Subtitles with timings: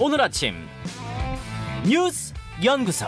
[0.00, 0.54] 오늘 아침
[1.84, 2.32] 뉴스
[2.64, 3.06] 연구소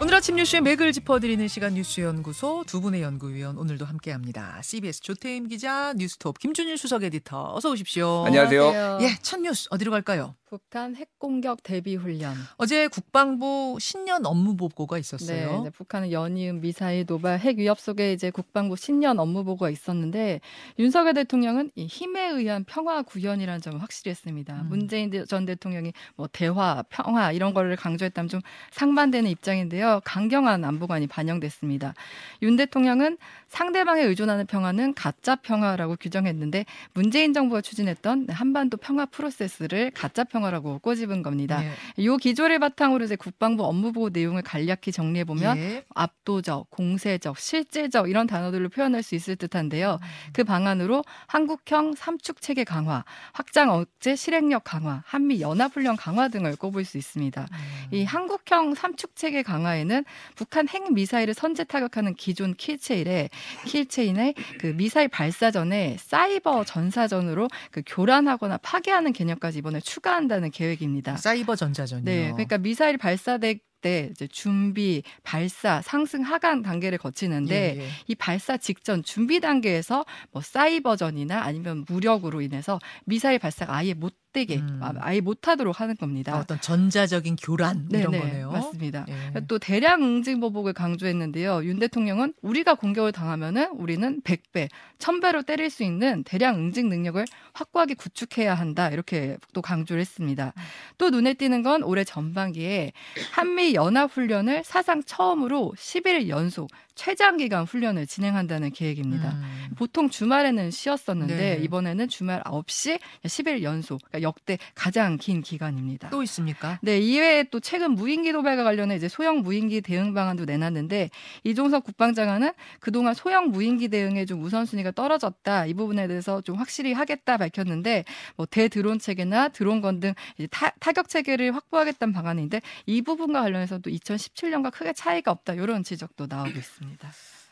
[0.00, 4.60] 오늘 아침 뉴스의 맥을 짚어드리는 시간 뉴스 연구소 두 분의 연구위원 오늘도 함께합니다.
[4.62, 8.24] CBS 조태임 기자, 뉴스톱 김준일 수석 에디터 어서 오십시오.
[8.26, 8.98] 안녕하세요.
[9.00, 10.36] 예, 첫 뉴스 어디로 갈까요?
[10.48, 12.34] 북한 핵공격 대비 훈련.
[12.56, 15.64] 어제 국방부 신년 업무 보고가 있었어요.
[15.64, 20.40] 네, 북한은 연이은 미사일 도발 핵 위협 속에 이제 국방부 신년 업무 보고가 있었는데
[20.78, 24.62] 윤석열 대통령은 이 힘에 의한 평화 구현이라는 점을 확실히 했습니다.
[24.62, 24.68] 음.
[24.68, 30.00] 문재인 전 대통령이 뭐 대화, 평화 이런 거를 강조했다면 좀 상반되는 입장인데요.
[30.04, 31.92] 강경한 안보관이 반영됐습니다.
[32.40, 40.24] 윤 대통령은 상대방에 의존하는 평화는 가짜 평화라고 규정했는데 문재인 정부가 추진했던 한반도 평화 프로세스를 가짜
[40.24, 41.64] 평화라고 꼬집은 겁니다.
[41.64, 41.70] 예.
[41.96, 45.84] 이 기조를 바탕으로 이제 국방부 업무 보고 내용을 간략히 정리해 보면 예.
[45.94, 49.98] 압도적, 공세적, 실제적 이런 단어들로 표현할 수 있을 듯한데요.
[50.00, 50.32] 음.
[50.32, 56.56] 그 방안으로 한국형 삼축 체계 강화, 확장 억제 실행력 강화, 한미 연합 훈련 강화 등을
[56.56, 57.46] 꼽을 수 있습니다.
[57.50, 57.94] 음.
[57.94, 60.04] 이 한국형 삼축 체계 강화에는
[60.36, 63.30] 북한 핵 미사일을 선제 타격하는 기존 킬체인에
[63.66, 71.16] 킬체인의 그 미사일 발사 전에 사이버 전사전으로 그 교란하거나 파괴하는 개념까지 이번에 추가한다는 계획입니다.
[71.16, 72.04] 사이버 전자전이요.
[72.04, 77.88] 네, 그러니까 미사일 발사될 때 이제 준비, 발사, 상승, 하강 단계를 거치는데 예, 예.
[78.06, 84.56] 이 발사 직전 준비 단계에서 뭐 사이버전이나 아니면 무력으로 인해서 미사일 발사가 아예 못 되게
[84.56, 84.80] 음.
[85.00, 86.34] 아예 못 하도록 하는 겁니다.
[86.34, 88.50] 아, 어떤 전자적인 교란 네, 이런 네, 거네요.
[88.50, 89.06] 맞습니다.
[89.08, 89.40] 예.
[89.48, 91.64] 또 대량 응징 보복을 강조했는데요.
[91.64, 94.68] 윤 대통령은 우리가 공격을 당하면은 우리는 100배,
[94.98, 98.90] 1000배로 때릴 수 있는 대량 응징 능력을 확고하게 구축해야 한다.
[98.90, 100.52] 이렇게 또 강조를 했습니다.
[100.98, 102.92] 또 눈에 띄는 건 올해 전반기에
[103.32, 109.30] 한미 연합 훈련을 사상 처음으로 11일 연속 최장 기간 훈련을 진행한다는 계획입니다.
[109.30, 109.68] 음.
[109.76, 111.58] 보통 주말에는 쉬었었는데 네.
[111.62, 116.10] 이번에는 주말 9시 10일 연속 그러니까 역대 가장 긴 기간입니다.
[116.10, 116.78] 또 있습니까?
[116.82, 121.10] 네, 이외에 또 최근 무인기 도발과 관련해 이제 소형 무인기 대응 방안도 내놨는데
[121.44, 125.66] 이종석 국방장관은 그동안 소형 무인기 대응에 좀 우선순위가 떨어졌다.
[125.66, 128.04] 이 부분에 대해서 좀 확실히 하겠다 밝혔는데
[128.36, 130.14] 뭐 대드론 체계나 드론건 등
[130.50, 135.54] 타, 타격 체계를 확보하겠다는 방안인데 이 부분과 관련해서 또 2017년과 크게 차이가 없다.
[135.54, 137.08] 이런 지적도 나오고 있습니다.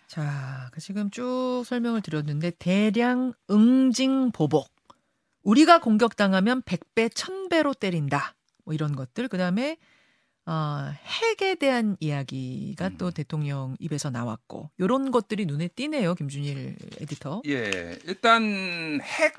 [0.06, 4.75] 자, 그 지금 쭉 설명을 드렸는데 대량 응징 보복.
[5.46, 8.34] 우리가 공격당하면 100배, 1000배로 때린다.
[8.64, 9.28] 뭐 이런 것들.
[9.28, 9.76] 그다음에
[10.44, 16.14] 어, 핵에 대한 이야기가 또 대통령 입에서 나왔고 요런 것들이 눈에 띄네요.
[16.16, 17.42] 김준일 에디터.
[17.46, 19.34] 예, 일단 핵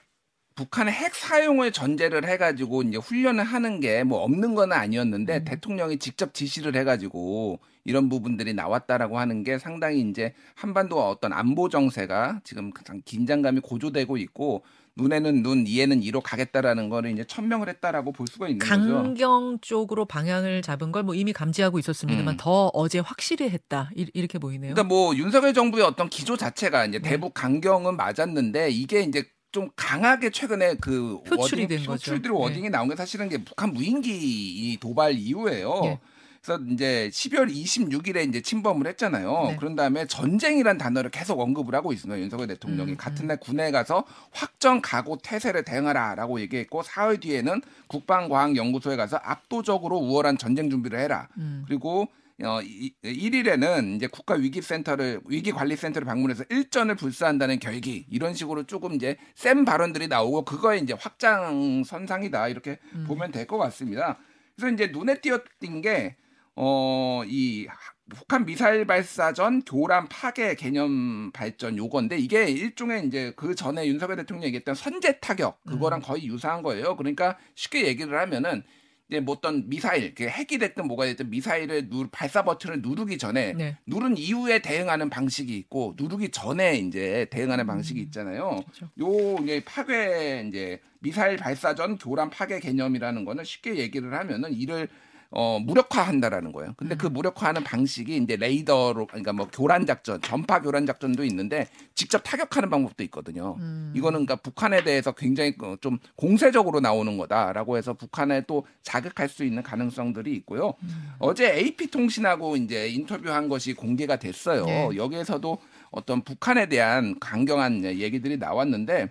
[0.56, 5.44] 북한의 핵 사용을 전제를 해가지고 이제 훈련을 하는 게 뭐 없는 건 아니었는데 음.
[5.46, 12.42] 대통령이 직접 지시를 해가지고 이런 부분들이 나왔다라고 하는 게 상당히 이제 한반도와 어떤 안보 정세가
[12.44, 14.64] 지금 가장 긴장감이 고조되고 있고
[14.98, 18.72] 눈에는 눈, 이에는 이로 가겠다라는 거를 이제 천명을 했다라고 볼 수가 있는 거죠.
[18.74, 22.38] 강경 쪽으로 방향을 잡은 걸 뭐 이미 감지하고 있었습니다만 음.
[22.40, 23.90] 더 어제 확실히 했다.
[23.96, 24.74] 이- 이렇게 보이네요.
[24.74, 27.10] 그러니까 뭐 윤석열 정부의 어떤 기조 자체가 이제 네.
[27.10, 31.92] 대북 강경은 맞았는데 이게 이제 좀 강하게 최근에 그 표출이 wording, 된 거죠.
[32.12, 32.40] 표출들이 네.
[32.40, 35.82] wording이 나온 게 사실은 이게 북한 무인기 이 도발 이후에요.
[35.86, 36.00] 예.
[36.48, 39.48] 그래서 이제 12월 26일에 이제 침범을 했잖아요.
[39.50, 39.56] 네.
[39.58, 42.18] 그런 다음에 전쟁이란 단어를 계속 언급을 하고 있습니다.
[42.22, 48.96] 윤석열 대통령이 음, 같은 날 군에 가서 확전 각오 태세를 대응하라라고 얘기했고 사흘 뒤에는 국방과학연구소에
[48.96, 51.28] 가서 압도적으로 우월한 전쟁 준비를 해라.
[51.38, 51.66] 음.
[51.68, 52.08] 그리고
[52.42, 58.34] 어, 이, 1일에는 이제 국가 위기 센터를 위기 관리 센터를 방문해서 일전을 불사한다는 결기 이런
[58.34, 63.04] 식으로 조금 이제 센 발언들이 나오고 그거에 이제 확장 선상이다 이렇게 음.
[63.06, 64.18] 보면 될 것 같습니다.
[64.56, 66.16] 그래서 이제 눈에 띄었던 게
[66.60, 67.68] 어, 이
[68.10, 74.18] 북한 미사일 발사 전 교란 파괴 개념 발전 요건데 이게 일종의 이제 그 전에 윤석열
[74.18, 76.96] 대통령이 얘기했던 선제 타격 그거랑 거의 유사한 거예요.
[76.96, 78.64] 그러니까 쉽게 얘기를 하면은
[79.10, 83.54] 이제 뭐 어떤 미사일, 그 핵이 됐든 뭐가 됐든 미사일을 누 발사 버튼을 누르기 전에
[83.54, 83.78] 네.
[83.86, 88.64] 누른 이후에 대응하는 방식이 있고 누르기 전에 이제 대응하는 방식이 있잖아요.
[88.64, 88.90] 그렇죠.
[89.00, 94.90] 요 이제 파괴 이제 미사일 발사 전 교란 파괴 개념이라는 거는 쉽게 얘기를 하면은 이를
[95.30, 96.74] 어 무력화한다라는 거예요.
[96.78, 96.98] 근데 음.
[96.98, 102.70] 그 무력화하는 방식이 이제 레이더로 그러니까 뭐 교란 작전, 전파 교란 작전도 있는데 직접 타격하는
[102.70, 103.56] 방법도 있거든요.
[103.60, 103.92] 음.
[103.96, 109.64] 이거는 그러니까 북한에 대해서 굉장히 그좀 공세적으로 나오는 거다라고 해서 북한에 또 자극할 수 있는
[109.64, 110.74] 가능성들이 있고요.
[110.84, 111.10] 음.
[111.20, 114.66] 어제 AP 통신하고 이제 인터뷰한 것이 공개가 됐어요.
[114.66, 114.90] 네.
[114.96, 115.58] 여기에서도
[115.92, 119.10] 어떤 북한에 대한 강경한 얘기들이 나왔는데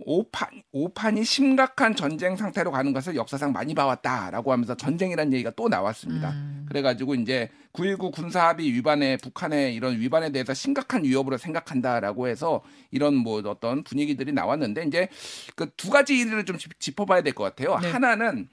[0.00, 6.30] 오판 오판이 심각한 전쟁 상태로 가는 것을 역사상 많이 봐왔다라고 하면서 전쟁이라는 얘기가 또 나왔습니다.
[6.30, 6.66] 음.
[6.68, 13.40] 그래가지고 이제 9.19 군사합의 위반에 북한의 이런 위반에 대해서 심각한 위협으로 생각한다라고 해서 이런 뭐
[13.44, 15.08] 어떤 분위기들이 나왔는데 이제
[15.54, 17.78] 그 두 가지 일을 좀 짚- 짚어봐야 될 것 같아요.
[17.78, 17.90] 네.
[17.90, 18.48] 하나는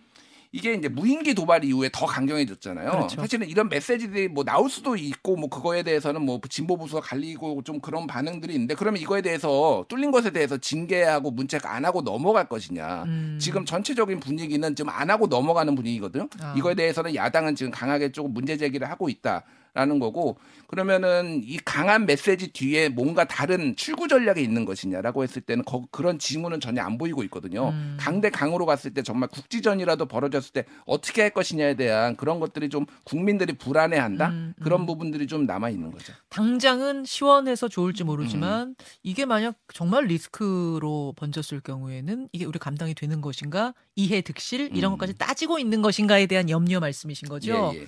[0.56, 2.90] 이게 이제 무인기 도발 이후에 더 강경해졌잖아요.
[2.90, 3.20] 그렇죠.
[3.20, 7.82] 사실은 이런 메시지들이 뭐 나올 수도 있고 뭐 그거에 대해서는 뭐 진보 보수가 갈리고 좀
[7.82, 13.04] 그런 반응들이 있는데 그러면 이거에 대해서 뚫린 것에 대해서 징계하고 문책 안 하고 넘어갈 것이냐.
[13.04, 13.38] 음.
[13.42, 16.30] 지금 전체적인 분위기는 좀 안 하고 넘어가는 분위기거든요.
[16.40, 16.54] 아.
[16.56, 19.44] 이거에 대해서는 야당은 지금 강하게 조금 문제 제기를 하고 있다
[19.76, 20.38] 라는 거고
[20.68, 26.18] 그러면은 이 강한 메시지 뒤에 뭔가 다른 출구 전략이 있는 것이냐라고 했을 때는 거- 그런
[26.18, 27.70] 징후는 전혀 안 보이고 있거든요.
[27.70, 27.98] 음.
[28.00, 32.86] 강대 강으로 갔을 때 정말 국지전이라도 벌어졌을 때 어떻게 할 것이냐에 대한 그런 것들이 좀
[33.04, 34.64] 국민들이 불안해한다 음, 음.
[34.64, 36.14] 그런 부분들이 좀 남아 있는 거죠.
[36.30, 38.08] 당장은 시원해서 좋을지 음.
[38.08, 44.94] 모르지만 이게 만약 정말 리스크로 번졌을 경우에는 이게 우리 감당이 되는 것인가 이해 득실 이런
[44.94, 44.98] 음.
[44.98, 47.72] 것까지 따지고 있는 것인가에 대한 염려 말씀이신 거죠.
[47.76, 47.86] 예, 예.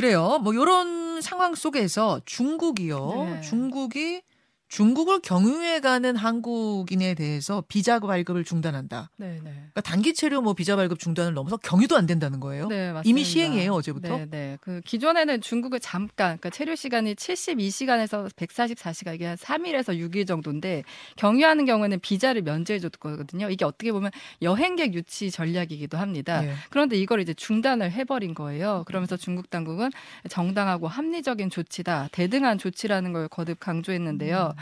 [0.00, 0.38] 그래요.
[0.42, 3.28] 뭐 이런 상황 속에서 중국이요.
[3.34, 3.40] 네.
[3.42, 4.22] 중국이
[4.70, 9.10] 중국을 경유해 가는 한국인에 대해서 비자 발급을 중단한다.
[9.16, 9.50] 네, 네.
[9.50, 12.68] 그러니까 단기 체류 뭐 비자 발급 중단을 넘어서 경유도 안 된다는 거예요.
[12.68, 13.02] 네, 맞습니다.
[13.04, 14.16] 이미 시행이에요, 어제부터?
[14.16, 14.58] 네, 네.
[14.60, 20.84] 그 기존에는 중국을 잠깐 그러니까 체류 시간이 72시간에서 144시간 이게 한 3일에서 6일 정도인데
[21.16, 23.50] 경유하는 경우에는 비자를 면제해 줬거든요.
[23.50, 26.46] 이게 어떻게 보면 여행객 유치 전략이기도 합니다.
[26.46, 26.54] 예.
[26.70, 28.84] 그런데 이걸 이제 중단을 해버린 거예요.
[28.86, 29.90] 그러면서 중국 당국은
[30.28, 34.54] 정당하고 합리적인 조치다, 대등한 조치라는 걸 거듭 강조했는데요.
[34.56, 34.59] 음.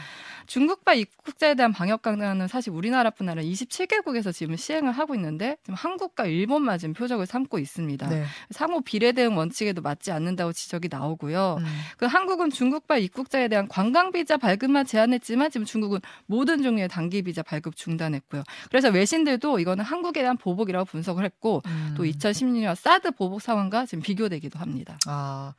[0.49, 6.25] 중국발 입국자에 대한 방역 강화는 사실 우리나라뿐 아니라 27개국에서 지금 시행을 하고 있는데 지금 한국과
[6.25, 8.07] 일본만 지금 표적을 삼고 있습니다.
[8.09, 8.23] 네.
[8.49, 11.57] 상호 비례 대응 원칙에도 맞지 않는다고 지적이 나오고요.
[11.59, 11.65] 음.
[11.97, 17.43] 그 한국은 중국발 입국자에 대한 관광 비자 발급만 제한했지만 지금 중국은 모든 종류의 단기 비자
[17.43, 18.43] 발급 중단했고요.
[18.69, 21.93] 그래서 외신들도 이거는 한국에 대한 보복이라고 분석을 했고 음.
[21.95, 24.97] 또 2016년 사드 보복 상황과 지금 비교되기도 합니다.
[25.05, 25.53] 아,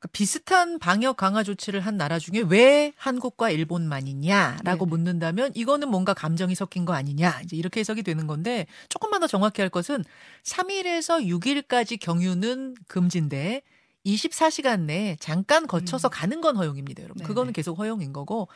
[0.00, 4.88] 그러니까 비슷한 방역 강화 조치를 한 나라 중에 왜 한국과 일본만이냐라고 네네.
[4.88, 9.60] 묻는다면 이거는 뭔가 감정이 섞인 거 아니냐 이제 이렇게 해석이 되는 건데 조금만 더 정확히
[9.60, 10.04] 할 것은
[10.42, 13.62] 3일에서 6일까지 경유는 금지인데
[14.06, 16.10] 24시간 내에 잠깐 거쳐서 음.
[16.10, 17.18] 가는 건 허용입니다, 여러분.
[17.18, 17.28] 네네.
[17.28, 18.48] 그거는 계속 허용인 거고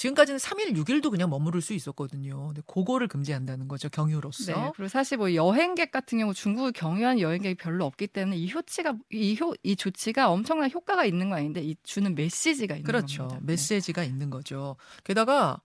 [0.00, 2.46] 지금까지는 3일, 6일도 그냥 머무를 수 있었거든요.
[2.46, 4.52] 근데 그거를 금지한다는 거죠, 경유로서.
[4.52, 4.72] 네.
[4.74, 9.36] 그리고 사실 뭐 여행객 같은 경우 중국을 경유한 여행객이 별로 없기 때문에 이 효치가 이,
[9.38, 13.24] 효, 이 조치가 엄청난 효과가 있는 거 아닌데 이 주는 메시지가 있는 그렇죠.
[13.24, 13.40] 겁니다.
[13.40, 13.52] 네.
[13.52, 14.76] 메시지가 있는 거죠.
[15.04, 15.60] 게다가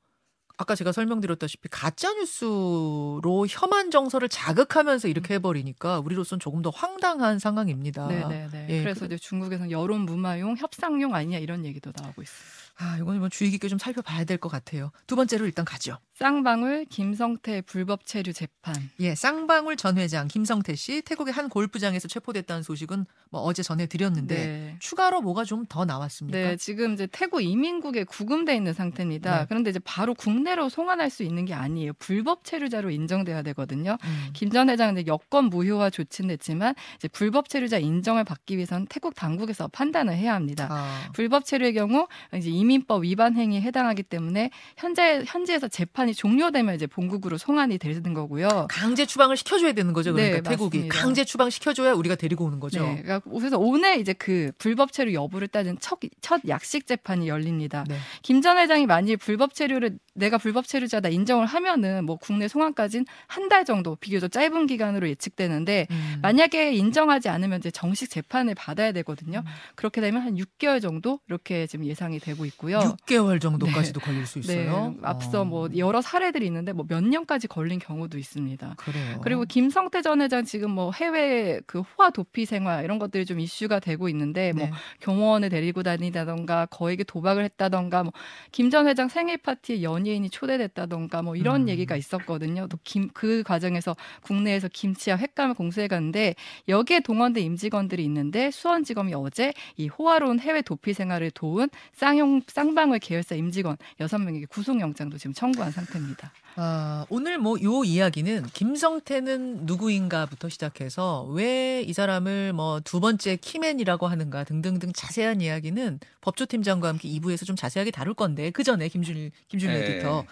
[0.57, 8.07] 아까 제가 설명드렸다시피 가짜 뉴스로 혐한 정서를 자극하면서 이렇게 해버리니까 우리로서는 조금 더 황당한 상황입니다.
[8.07, 8.67] 네, 네, 네.
[8.69, 12.64] 예, 그래서 이제 중국에서는 여론 무마용, 협상용 아니냐 이런 얘기도 나오고 있어요.
[12.77, 14.91] 아, 이건 뭐 주의 깊게 좀 살펴봐야 될 것 같아요.
[15.07, 15.97] 두 번째로 일단 가죠.
[16.15, 18.75] 쌍방울 김성태 불법 체류 재판.
[19.01, 24.75] 예, 쌍방울 전 회장 김성태 씨 태국의 한 골프장에서 체포됐다는 소식은 뭐 어제 전해드렸는데 네.
[24.79, 26.37] 추가로 뭐가 좀 더 나왔습니까?
[26.37, 29.39] 네, 지금 이제 태국 이민국에 구금돼 있는 상태입니다.
[29.39, 29.45] 네.
[29.49, 31.93] 그런데 이제 바로 국내로 송환할 수 있는 게 아니에요.
[31.99, 33.97] 불법 체류자로 인정돼야 되거든요.
[34.03, 34.29] 음.
[34.33, 39.67] 김전 회장은 이제 여권 무효화 조치는 됐지만 이제 불법 체류자 인정을 받기 위해서는 태국 당국에서
[39.69, 40.67] 판단을 해야 합니다.
[40.69, 46.87] 아, 불법 체류의 경우 이제 이민법 위반 행위에 해당하기 때문에 현재 현지에서 재판이 종료되면 이제
[46.87, 48.67] 본국으로 송환이 되는 거고요.
[48.69, 50.13] 강제 추방을 시켜줘야 되는 거죠.
[50.13, 50.99] 그러니까 네, 태국이 맞습니다.
[50.99, 52.83] 강제 추방 시켜줘야 우리가 데리고 오는 거죠.
[52.83, 57.85] 네, 그러니까 그래서 오늘 이제 그 불법 체류 여부를 따진 첫, 첫 약식 재판이 열립니다.
[57.87, 57.97] 네.
[58.23, 63.63] 김전 회장이 만일 불법 체류를 내가 불법 체류자다 인정을 하면은 뭐 국내 송환까지는 한 달
[63.63, 66.15] 정도 비교적 짧은 기간으로 예측되는데 음.
[66.23, 69.39] 만약에 인정하지 않으면 이제 정식 재판을 받아야 되거든요.
[69.39, 69.51] 음.
[69.75, 72.79] 그렇게 되면 한 6개월 정도 이렇게 지금 예상이 되고 있고요.
[72.79, 74.95] 6개월 정도까지도 걸릴 수 네, 있어요.
[75.03, 75.45] 앞서 어.
[75.45, 78.75] 뭐 여러 사례들이 있는데 뭐 몇 년까지 걸린 경우도 있습니다.
[78.77, 79.19] 그래요.
[79.21, 83.79] 그리고 김성태 전 회장 지금 뭐 해외 그 호화 도피 생활 이런 것들이 좀 이슈가
[83.79, 84.71] 되고 있는데 뭐 네.
[85.01, 88.11] 경호원을 데리고 다니다던가 거에게 도박을 했다던가 뭐
[88.51, 91.69] 김 전 회장 생일 파티에 연 예인이 초대됐다던가 뭐 이런 음.
[91.69, 92.67] 얘기가 있었거든요.
[92.67, 96.35] 또 김 그 과정에서 국내에서 김치와 횟감을 공수해 갔는데
[96.67, 103.35] 여기에 동원된 임직원들이 있는데 수원지검이 어제 이 호화로운 해외 도피 생활을 도운 쌍용 쌍방울 계열사
[103.35, 106.31] 임직원 여섯 명에게 구속영장도 지금 청구한 상태입니다.
[106.57, 114.07] 아, 오늘 뭐 요 이야기는 김성태는 누구인가부터 시작해서 왜 이 사람을 뭐 두 번째 키맨이라고
[114.07, 119.75] 하는가 등등등 자세한 이야기는 법조팀장과 함께 2부에서 좀 자세하게 다룰 건데 그 전에 김준일 김준일
[119.95, 119.99] 네.
[119.99, 120.25] 에디터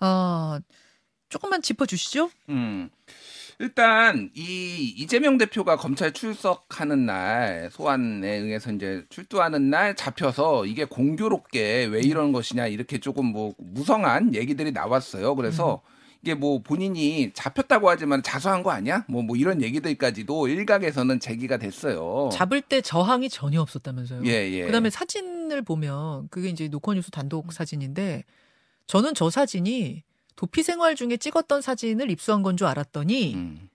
[0.00, 0.58] 어,
[1.28, 2.30] 조금만 짚어 주시죠.
[2.48, 2.90] 음.
[3.60, 11.84] 일단 이 이재명 대표가 검찰 출석하는 날 소환에 의해서 이제 출두하는 날 잡혀서 이게 공교롭게
[11.84, 15.36] 왜 이런 것이냐 이렇게 조금 뭐 무성한 얘기들이 나왔어요.
[15.36, 15.82] 그래서
[16.22, 19.04] 이게 뭐 본인이 잡혔다고 하지만 자수한 거 아니야?
[19.08, 22.30] 뭐, 뭐 이런 얘기들까지도 일각에서는 제기가 됐어요.
[22.32, 24.22] 잡을 때 저항이 전혀 없었다면서요.
[24.24, 24.64] 예, 예.
[24.64, 28.24] 그다음에 사진을 보면 그게 이제 노컷뉴스 단독 사진인데
[28.86, 30.02] 저는 저 사진이
[30.36, 33.68] 도피 생활 중에 찍었던 사진을 입수한 건 줄 알았더니 음,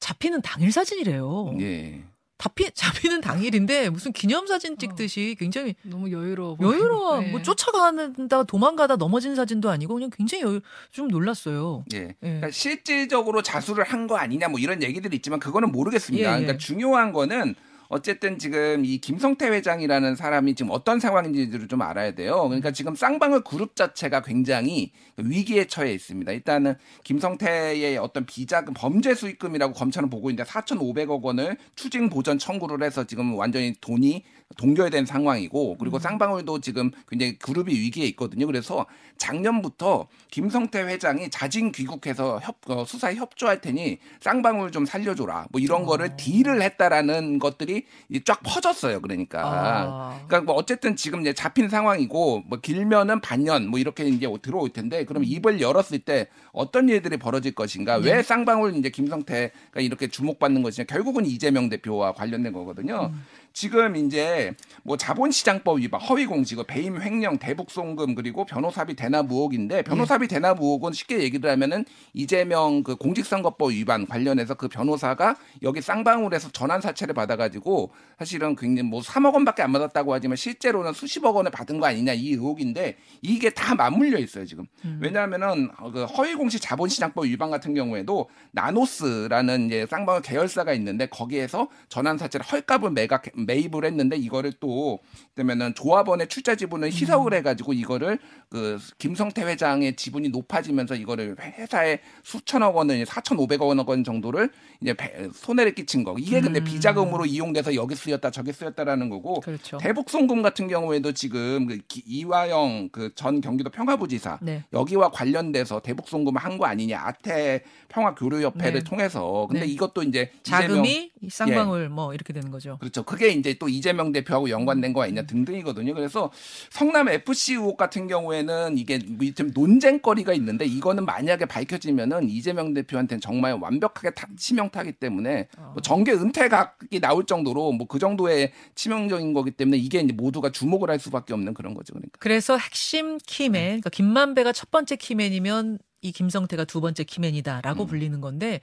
[0.00, 1.56] 잡히는 당일 사진이래요.
[1.60, 2.02] 예.
[2.40, 6.56] 잡히, 잡히는 당일인데 무슨 기념사진 찍듯이 굉장히 너무 여유로워.
[6.60, 7.20] 여유로워.
[7.20, 7.30] 네.
[7.32, 10.60] 뭐 쫓아가다 도망가다 넘어진 사진도 아니고 그냥 굉장히 여유,
[10.92, 11.84] 좀 놀랐어요.
[11.94, 11.98] 예.
[11.98, 12.14] 예.
[12.20, 16.28] 그러니까 실질적으로 자수를 한 거 아니냐 뭐 이런 얘기들이 있지만 그거는 모르겠습니다.
[16.30, 16.40] 예, 예.
[16.42, 17.56] 그러니까 중요한 거는
[17.88, 22.42] 어쨌든 지금 이 김성태 회장이라는 사람이 지금 어떤 상황인지를 좀 알아야 돼요.
[22.44, 26.30] 그러니까 지금 쌍방울 그룹 자체가 굉장히 위기에 처해 있습니다.
[26.32, 33.04] 일단은 김성태의 어떤 비자금 범죄 수익금이라고 검찰은 보고 있는데 4,500억 원을 추징 보전 청구를 해서
[33.04, 34.24] 지금 완전히 돈이
[34.56, 38.46] 동결된 상황이고 그리고 쌍방울도 지금 굉장히 그룹이 위기에 있거든요.
[38.46, 38.86] 그래서
[39.18, 45.46] 작년부터 김성태 회장이 자진 귀국해서 협, 어, 수사에 협조할 테니 쌍방울 좀 살려줘라.
[45.50, 47.84] 뭐 이런 거를 딜을 했다라는 것들이
[48.24, 49.00] 쫙 퍼졌어요.
[49.00, 49.42] 그러니까.
[49.44, 50.20] 아.
[50.26, 55.04] 그러니까 뭐 어쨌든 지금 이제 잡힌 상황이고 뭐 길면은 반년 뭐 이렇게 이제 들어올 텐데
[55.04, 57.96] 그럼 입을 열었을 때 어떤 일들이 벌어질 것인가?
[57.96, 60.86] 왜 쌍방울 이제 김성태가 이렇게 주목받는 것이냐?
[60.86, 63.12] 결국은 이재명 대표와 관련된 거거든요.
[63.58, 70.28] 지금 이제 뭐 자본시장법 위반, 허위공직, 배임 횡령, 대북 송금 그리고 변호사비 대납 의혹인데 변호사비
[70.28, 71.84] 대납 의혹은 쉽게 얘기를 하면은
[72.14, 79.00] 이재명 그 공직선거법 위반 관련해서 그 변호사가 여기 쌍방울에서 전환 사채를 받아가지고 사실은 굉장히 뭐
[79.00, 83.74] 3억 원밖에 안 받았다고 하지만 실제로는 수십억 원을 받은 거 아니냐 이 의혹인데 이게 다
[83.74, 84.66] 맞물려 있어요 지금.
[85.00, 92.18] 왜냐하면은 어, 그 허위공시 자본시장법 위반 같은 경우에도 나노스라는 이제 쌍방울 계열사가 있는데 거기에서 전환
[92.18, 94.98] 사채를 헐값을 매각 매입을 했는데 이거를 또
[95.34, 98.18] 그러면은 조합원의 출자 지분을 희석을 해가지고 이거를
[98.50, 104.50] 그 김성태 회장의 지분이 높아지면서 이거를 회사에 수천억 원을 4,500억 원 정도를
[104.82, 106.14] 이제 배- 손해를 끼친 거.
[106.18, 106.64] 이게 근데 음.
[106.64, 109.78] 비자금으로 이용돼서 여기 쓰였다 저기 쓰였다라는 거고 그렇죠.
[109.78, 114.64] 대북 송금 같은 경우에도 지금 그 기- 이화영 그 전 경기도 평화부지사 네.
[114.72, 118.84] 여기와 관련돼서 대북 송금을 한거 아니냐 아태 평화 교류 협회를 네.
[118.84, 119.72] 통해서 근데 네.
[119.72, 122.76] 이것도 이제 자금이 이 쌍방울 뭐 이렇게 되는 거죠.
[122.78, 123.02] 그렇죠.
[123.02, 125.04] 그게 이제 또 이재명 대표하고 연관된 거 음.
[125.04, 125.94] 아니냐 등등이거든요.
[125.94, 126.30] 그래서
[126.70, 133.54] 성남 FC 의혹 같은 경우에는 이게 뭐좀 논쟁거리가 있는데 이거는 만약에 밝혀지면은 이재명 대표한테는 정말
[133.54, 135.70] 완벽하게 타- 치명타기 때문에 어.
[135.74, 140.90] 뭐 정계 은퇴각이 나올 정도로 뭐 그 정도의 치명적인 거기 때문에 이게 이제 모두가 주목을
[140.90, 141.94] 할 수밖에 없는 그런 거죠.
[141.94, 142.10] 그러니까.
[142.18, 147.86] 그래서 핵심 키맨, 그러니까 김만배가 첫 번째 키맨이면 이 김성태가 두 번째 키맨이다라고 음.
[147.88, 148.60] 불리는 건데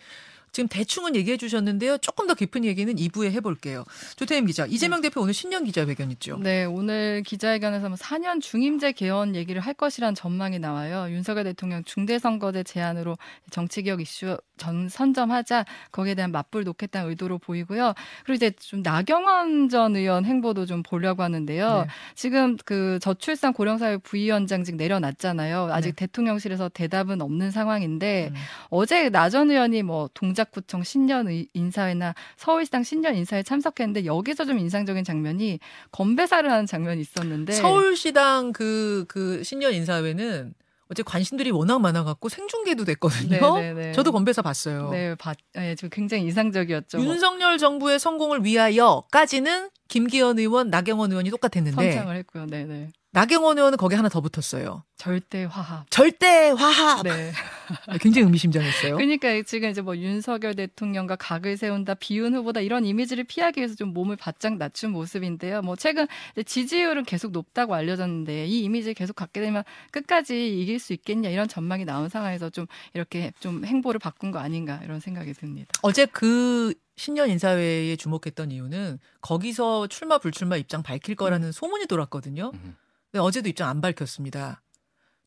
[0.55, 1.97] 지금 대충은 얘기해 주셨는데요.
[1.97, 3.83] 조금 더 깊은 얘기는 2부에 해볼게요.
[4.15, 6.37] 조태임 기자, 이재명 대표 오늘 신년 기자회견 있죠.
[6.37, 11.13] 네, 오늘 기자회견에서 뭐 4년 중임제 개헌 얘기를 할 것이란 전망이 나와요.
[11.13, 13.17] 윤석열 대통령 중대선거제 제안으로
[13.51, 17.93] 정치개혁 이슈 전 선점하자 거기에 대한 맞불 놓겠다는 의도로 보이고요.
[18.23, 21.81] 그리고 이제 좀 나경원 전 의원 행보도 좀 보려고 하는데요.
[21.81, 21.87] 네.
[22.15, 25.67] 지금 그 저출산 고령사회 부위원장직 내려놨잖아요.
[25.73, 26.05] 아직 네.
[26.05, 28.35] 대통령실에서 대답은 없는 상황인데 음.
[28.69, 34.45] 어제 나 전 의원이 뭐 동작 구청 신년 의- 인사회나 서울시당 신년 인사회 참석했는데 여기서
[34.45, 35.59] 좀 인상적인 장면이
[35.91, 40.53] 건배사를 하는 장면이 있었는데 서울시당 그, 그 신년 인사회는
[40.87, 43.55] 어제 관심들이 워낙 많아갖고 생중계도 됐거든요.
[43.57, 43.91] 네, 네, 네.
[43.91, 44.89] 저도 건배사 봤어요.
[44.91, 46.99] 네, 봤, 네, 지금 굉장히 인상적이었죠.
[46.99, 52.45] 뭐 윤석열 정부의 성공을 위하여까지는 김기현 의원, 나경원 의원이 똑같았는데 선창을 했고요.
[52.47, 52.89] 네, 네.
[53.11, 54.83] 나경원 의원은 거기 하나 더 붙었어요.
[54.97, 55.89] 절대 화합.
[55.89, 57.01] 절대 화합.
[57.03, 57.31] 네.
[58.01, 58.95] 굉장히 의미심장했어요.
[58.95, 63.93] 그러니까 지금 이제 뭐 윤석열 대통령과 각을 세운다, 비윤 후보다 이런 이미지를 피하기 위해서 좀
[63.93, 65.61] 몸을 바짝 낮춘 모습인데요.
[65.61, 66.07] 뭐 최근
[66.45, 71.85] 지지율은 계속 높다고 알려졌는데 이 이미지를 계속 갖게 되면 끝까지 이길 수 있겠냐 이런 전망이
[71.85, 75.71] 나온 상황에서 좀 이렇게 좀 행보를 바꾼 거 아닌가 이런 생각이 듭니다.
[75.81, 82.51] 어제 그 신년 인사회에 주목했던 이유는 거기서 출마 불출마 입장 밝힐 거라는 소문이 돌았거든요.
[82.53, 82.75] 음.
[83.11, 84.61] 근데 어제도 입장 안 밝혔습니다.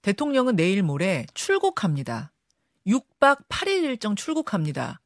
[0.02, 2.32] 대통령은 내일 모레 출국합니다.
[2.86, 5.00] 6박 8일 일정 출국합니다.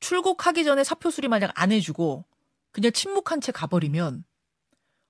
[0.00, 2.24] 출국하기 전에 사표 수리 만약 안 해주고
[2.72, 4.24] 그냥 침묵한 채 가버리면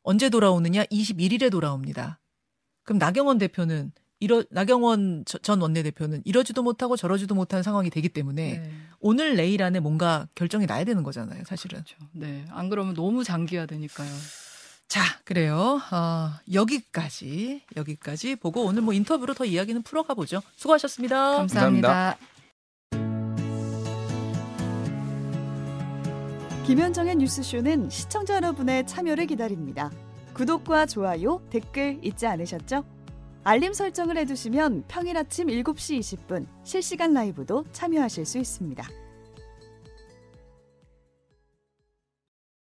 [0.02, 0.84] 언제 돌아오느냐?
[0.84, 2.20] 21일에 돌아옵니다.
[2.84, 8.58] 그럼 나경원 대표는 이러 나경원 저- 전 원내대표는 이러지도 못하고 저러지도 못한 상황이 되기 때문에
[8.58, 8.72] 네.
[9.00, 11.82] 오늘 내일 안에 뭔가 결정이 나야 되는 거잖아요, 사실은.
[11.82, 11.96] 그렇죠.
[12.12, 12.44] 네.
[12.50, 14.08] 안 그러면 너무 장기화되니까요.
[14.88, 15.80] 자, 그래요.
[15.92, 20.40] 어, 여기까지 여기까지 보고 오늘 뭐 인터뷰로 더 이야기는 풀어가 보죠.
[20.56, 21.36] 수고하셨습니다.
[21.36, 22.16] 감사합니다.
[26.66, 29.90] 김현정의 뉴스쇼는 시청자 여러분의 참여를 기다립니다.
[30.34, 32.84] 구독과 좋아요, 댓글 잊지 않으셨죠?
[33.44, 38.84] 알림 설정을 해두시면 평일 아침 7시 20분 실시간 라이브도 참여하실 수 있습니다.